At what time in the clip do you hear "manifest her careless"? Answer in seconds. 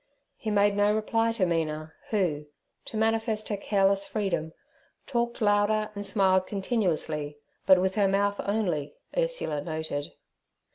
2.97-4.03